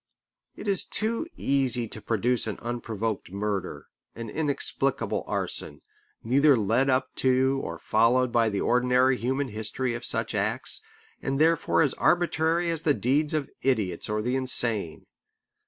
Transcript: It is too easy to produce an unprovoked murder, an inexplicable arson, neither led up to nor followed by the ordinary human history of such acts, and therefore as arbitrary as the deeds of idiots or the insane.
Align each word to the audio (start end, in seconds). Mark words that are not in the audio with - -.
It 0.55 0.67
is 0.67 0.83
too 0.83 1.27
easy 1.37 1.87
to 1.89 2.01
produce 2.01 2.47
an 2.47 2.57
unprovoked 2.57 3.31
murder, 3.31 3.85
an 4.15 4.31
inexplicable 4.31 5.23
arson, 5.27 5.79
neither 6.23 6.55
led 6.55 6.89
up 6.89 7.13
to 7.17 7.59
nor 7.61 7.77
followed 7.77 8.31
by 8.31 8.49
the 8.49 8.61
ordinary 8.61 9.15
human 9.15 9.49
history 9.49 9.93
of 9.93 10.03
such 10.03 10.33
acts, 10.33 10.81
and 11.21 11.37
therefore 11.37 11.83
as 11.83 11.93
arbitrary 11.93 12.71
as 12.71 12.81
the 12.81 12.95
deeds 12.95 13.35
of 13.35 13.51
idiots 13.61 14.09
or 14.09 14.23
the 14.23 14.35
insane. 14.35 15.05